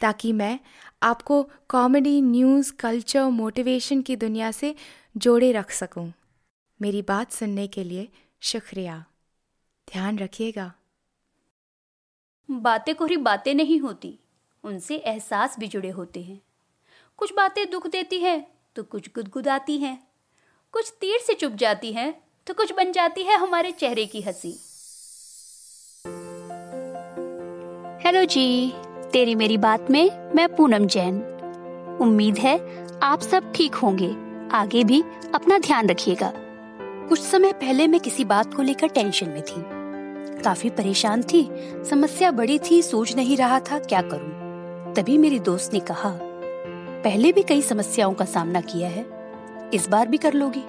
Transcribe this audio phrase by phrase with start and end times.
[0.00, 0.58] ताकि मैं
[1.02, 4.74] आपको कॉमेडी न्यूज़ कल्चर मोटिवेशन की दुनिया से
[5.16, 6.12] जोड़े रख सकूँ।
[6.80, 8.08] मेरी बात सुनने के लिए
[8.42, 9.04] शुक्रिया।
[9.88, 10.72] ध्यान रखिएगा।
[12.50, 14.18] बातें कोरी बातें नहीं होती
[14.64, 16.40] उनसे एहसास भी जुड़े होते हैं।
[17.18, 19.96] कुछ बातें दुख देती हैं तो कुछ गुदगुदाती हैं।
[20.74, 22.12] कुछ तीर से चुप जाती हैं
[22.46, 24.52] तो कुछ बन जाती है हमारे चेहरे की हँसी।
[28.04, 28.72] हेलो जी
[29.12, 31.16] तेरी मेरी बात में मैं पूनम जैन।
[32.00, 32.60] उम्मीद है
[33.02, 34.16] आप सब ठीक होंगे।
[34.52, 35.02] आगे भी
[35.34, 36.32] अपना ध्यान रखिएगा।
[37.08, 39.64] कुछ समय पहले मैं किसी बात को लेकर टेंशन में थी।
[40.42, 41.48] काफ़ी परेशान थी,
[41.90, 44.94] समस्या बड़ी थी, सोच नहीं रहा था, क्या करूँ?
[44.94, 46.18] तभी मेरी दोस्त ने कहा,
[47.04, 49.06] पहले भी कई समस्याओं का सामना किया है,
[49.74, 50.64] इस बार भी कर लोगी।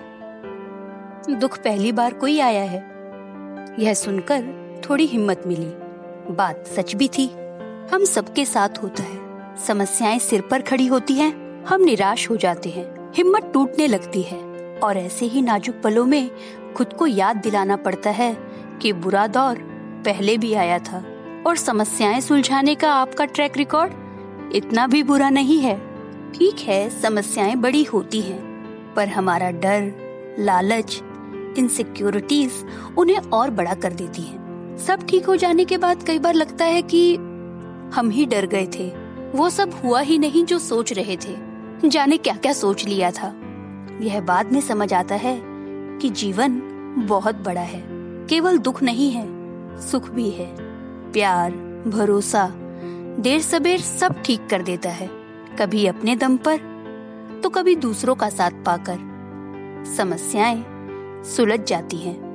[1.35, 2.79] दुख पहली बार कोई आया है।
[3.79, 4.41] यह सुनकर
[4.89, 5.73] थोड़ी हिम्मत मिली।
[6.35, 7.48] बात सच भी थी।
[7.93, 12.69] हम सबके साथ होता है। समस्याएँ सिर पर खड़ी होती हैं, हम निराश हो जाते
[12.69, 14.37] हैं हिम्मत टूटने लगती है।
[14.83, 16.29] और ऐसे ही नाजुक पलों में
[16.77, 18.37] खुद को याद दिलाना पड़ता है
[18.81, 19.55] कि बुरा दौर
[20.05, 21.03] पहले भी आया था।
[21.47, 25.77] और समस्याएँ सुलझाने का आपका ट्रैक रिकॉर्ड इतना भी बुरा नहीं है।
[26.31, 29.91] ठीक है समस्याएँ बड़ी होती हैं पर हमारा डर
[30.39, 31.01] लालच
[31.57, 32.51] इनसिक्योरिटीज
[32.97, 36.65] उन्हें और बड़ा कर देती हैं। सब ठीक हो जाने के बाद कई बार लगता
[36.65, 37.17] है कि
[37.93, 38.93] हम ही डर गए थे।
[39.37, 41.49] वो सब हुआ ही नहीं जो सोच रहे थे।
[41.89, 43.27] जाने क्या क्या सोच लिया था।
[44.01, 45.41] यह बाद में समझ आता है
[45.97, 46.61] कि जीवन
[47.09, 47.83] बहुत बड़ा है।
[48.27, 49.25] केवल दुख नहीं है,
[49.81, 50.55] सुख भी है।
[51.11, 51.51] प्यार,
[51.87, 52.51] भरोसा,
[53.19, 55.09] देर सबेर सब ठीक कर देता है।
[55.59, 56.57] कभी अपने दम पर
[57.43, 58.97] तो कभी दूसरों का साथ पाकर।
[59.97, 60.65] समस्याएँ
[61.23, 62.29] सुलझ जाती हैं।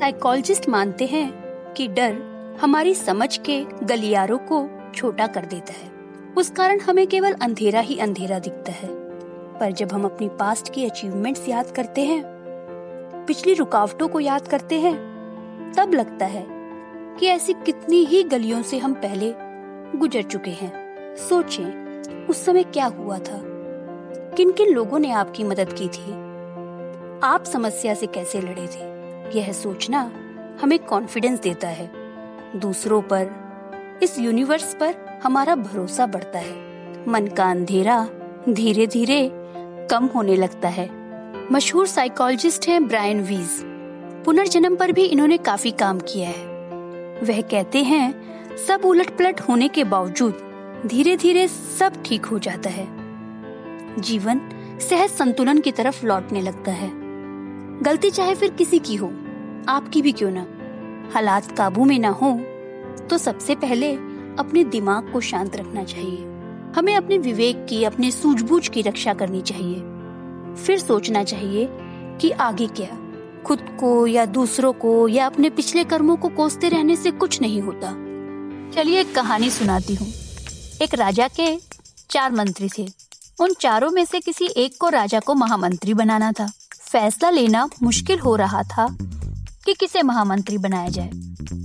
[0.00, 1.32] साइकोलॉजिस्ट मानते हैं
[1.72, 2.28] कि डर
[2.62, 5.90] हमारी समझ के गलियारों को छोटा कर देता है।
[6.36, 8.88] उस कारण हमें केवल अंधेरा ही अंधेरा दिखता है।
[9.58, 12.24] पर जब हम अपनी पास्ट की अचीवमेंट्स याद करते हैं,
[13.26, 15.08] पिछली रुकावटों को याद करते हैं,
[15.76, 16.46] तब लगता है
[17.16, 19.34] कि ऐसी कितनी ही गलियों से हम पहले
[19.98, 23.40] गुजर चुके हैं। सोचें, उस समय क्या हुआ था?
[24.36, 26.12] किन किन लोगों ने आपकी मदद की थी?
[27.22, 28.98] आप समस्या से कैसे लड़े थे?
[29.38, 30.12] यह सोचना
[30.62, 31.90] हमें कॉन्फिडेंस देता है।
[32.56, 33.47] दूसरों पर
[34.02, 36.52] इस यूनिवर्स पर हमारा भरोसा बढ़ता है।
[37.08, 38.08] मन का अंधेरा
[38.48, 39.30] धीरे धीरे
[39.90, 40.90] कम होने लगता है।
[41.52, 43.48] मशहूर साइकोलॉजिस्ट हैं ब्रायन वीज।
[44.24, 46.46] पुनर्जन्म पर भी इन्होंने काफ़ी काम किया है।
[47.22, 48.14] वह कहते हैं,
[48.56, 50.34] सब उलट पलट होने के बावजूद
[50.86, 52.86] धीरे धीरे सब ठीक हो जाता है।
[54.00, 54.40] जीवन
[54.80, 56.90] सहज संतुलन की तरफ़ लौटने लगता है।
[57.82, 59.12] गलती चाहे फिर किसी की हो,
[59.68, 60.46] आपकी भी क्यों ना?
[61.14, 62.40] हालात काबू में ना हो
[63.00, 63.94] तो सबसे पहले
[64.38, 66.18] अपने दिमाग को शांत रखना चाहिए।
[66.76, 69.74] हमें अपने विवेक की, अपने सूझबूझ की रक्षा करनी चाहिए।
[70.64, 71.68] फिर सोचना चाहिए
[72.20, 72.98] कि आगे क्या?
[73.42, 77.62] खुद को या दूसरों को या अपने पिछले कर्मों को कोसते रहने से कुछ नहीं
[77.62, 77.92] होता।
[78.74, 80.08] चलिए एक कहानी सुनाती हूँ।
[80.82, 81.58] एक राजा के
[82.10, 82.88] चार मंत्री थे।
[83.40, 86.46] उन चारों में से किसी एक को राजा को महामंत्री बनाना था।
[86.80, 88.96] फैसला लेना मुश्किल हो रहा था
[89.64, 91.10] कि किसे महामंत्री बनाया जाए।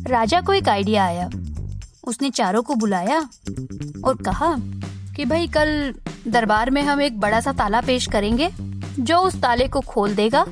[0.07, 1.29] राजा को एक आइडिया आया।
[2.03, 3.17] उसने चारों को बुलाया
[4.05, 4.55] और कहा
[5.15, 5.93] कि भाई, कल
[6.27, 8.49] दरबार में हम एक बड़ा सा ताला पेश करेंगे,
[8.99, 10.45] जो उस ताले को खोल देगा,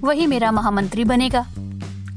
[0.00, 1.46] वही मेरा महामंत्री बनेगा।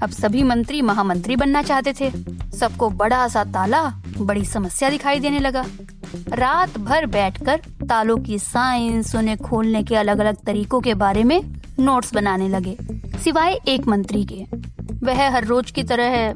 [0.04, 2.12] अब सभी मंत्री महामंत्री बनना चाहते थे।
[2.58, 3.84] सबको बड़ा सा ताला
[4.18, 5.66] बड़ी समस्या दिखाई देने लगा।
[6.30, 11.42] रात भर बैठकर तालों की साइंस उन्हें खोलने के अलग अलग तरीकों के बारे में
[11.80, 12.78] नोट्स बनाने लगे,
[13.24, 14.46] सिवाय एक मंत्री के।
[15.06, 16.36] वह हर रोज की तरह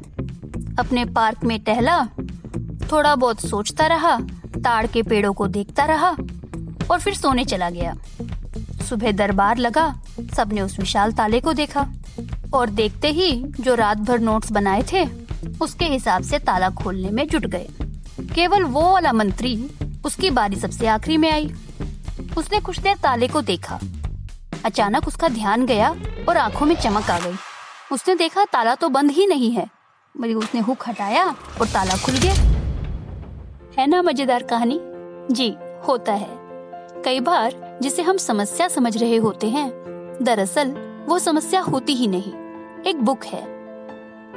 [0.80, 2.04] अपने पार्क में टहला,
[2.92, 4.18] थोड़ा बहुत सोचता रहा,
[4.56, 6.16] ताड़ के पेड़ों को देखता रहा
[6.90, 7.94] और फिर सोने चला गया।
[8.88, 9.94] सुबह दरबार लगा,
[10.36, 11.86] सबने उस विशाल ताले को देखा
[12.54, 15.04] और देखते ही जो रात भर नोट्स बनाए थे,
[15.60, 17.68] उसके हिसाब से ताला खोलने में जुट गए।
[18.34, 19.70] केवल वो वाला मंत्री
[20.04, 21.52] उसकी बारी सबसे आखिरी में आई।
[22.38, 23.78] उसने कुछ देर ताले को देखा।
[24.64, 25.94] अचानक उसका ध्यान गया
[26.28, 27.36] और आँखों में चमक आ गई।
[27.92, 29.66] उसने देखा ताला तो बंद ही नहीं है।
[30.18, 31.26] मगर उसने हुक हटाया
[31.60, 32.34] और ताला खुल गया।
[33.78, 34.80] है ना, मज़ेदार कहानी?
[35.34, 35.56] जी,
[35.88, 36.28] होता है।
[37.04, 39.70] कई बार जिसे हम समस्या समझ रहे होते हैं,
[40.22, 40.68] दरअसल
[41.08, 42.32] वो समस्या होती ही नहीं।
[42.82, 43.42] एक बुक है।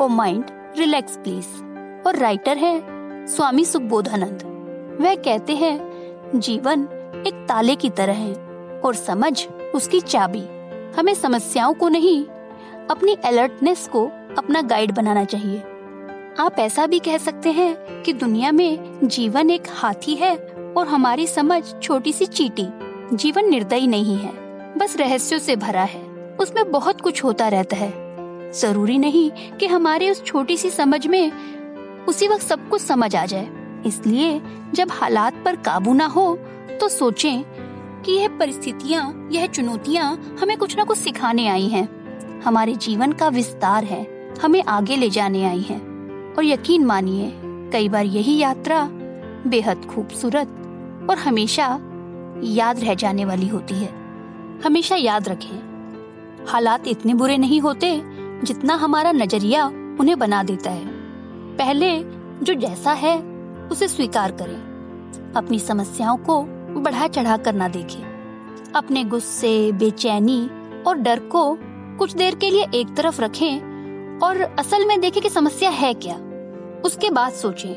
[0.02, 0.46] O mind,
[0.78, 1.48] relax please.
[2.08, 2.82] और राइटर है
[3.28, 4.44] स्वामी सुखबोधानंद।
[5.02, 5.94] वह कहते हैं,
[6.36, 6.82] जीवन
[7.28, 8.34] एक ताले की तरह है
[8.86, 10.46] और समझ उसकी चाबी।
[10.98, 12.26] हमें समस्याओं को नहीं
[12.92, 14.06] अपनी अलर्टनेस को
[14.38, 15.60] अपना गाइड बनाना चाहिए।
[16.40, 20.36] आप ऐसा भी कह सकते हैं कि दुनिया में जीवन एक हाथी है
[20.78, 22.68] और हमारी समझ छोटी सी चीटी,
[23.14, 24.32] जीवन निर्दयी नहीं है,
[24.78, 26.02] बस रहस्यों से भरा है,
[26.40, 27.92] उसमें बहुत कुछ होता रहता है।
[28.54, 31.32] ज़रूरी नहीं कि हमारे उस छोटी सी समझ में
[32.08, 33.50] उसी वक्त सब कुछ समझ आ जाए।
[33.86, 34.42] इसलिए
[34.74, 36.36] जब हालात पर काबू ना हो
[36.80, 37.44] तो सोचें
[38.04, 41.88] कि यह परिस्थितियाँ, यह चुनौतियाँ हमें कुछ ना कुछ सिखाने आई हैं।
[42.46, 45.78] हमारे जीवन का विस्तार है। हमें आगे ले जाने आई है।
[46.38, 47.34] और यकीन मानिए,
[47.72, 48.90] कई बार यही यात्रा
[49.48, 50.48] बेहद खूबसूरत
[51.10, 51.80] और हमेशा
[52.44, 53.90] याद रह जाने वाली होती है।
[54.66, 55.74] हमेशा याद रखें,
[56.48, 58.02] हालात इतने बुरे नहीं होते
[58.44, 59.66] जितना हमारा नज़रिया
[60.00, 60.86] उन्हें बना देता है।
[61.58, 62.04] पहले
[62.44, 63.22] जो जैसा है,
[63.72, 64.74] उसे स्वीकार करें।
[65.36, 66.44] अपनी समस्याओं को
[66.82, 68.04] बढ़ा चढ़ा कर ना देखें।
[68.76, 70.50] अपने गुस्से, बेचैनी
[70.88, 71.58] और डर को
[71.98, 76.16] कुछ देर के लिए एक तरफ़ रखें और असल में देखें कि समस्या है क्या।
[76.86, 77.74] उसके बाद सोचें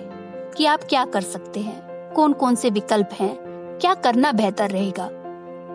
[0.52, 3.36] कि आप क्या कर सकते हैं कौन कौन से विकल्प हैं,
[3.80, 5.08] क्या करना बेहतर रहेगा।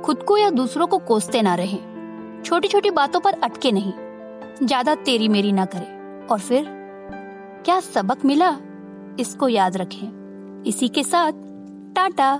[0.01, 3.93] खुद को या दूसरों को कोसते ना रहें। छोटी छोटी बातों पर अटके नहीं।
[4.63, 6.65] ज़्यादा तेरी मेरी ना करें। और फिर,
[7.65, 8.49] क्या सबक मिला?
[9.19, 11.31] इसको याद रखें। इसी के साथ,
[11.95, 12.39] टाटा।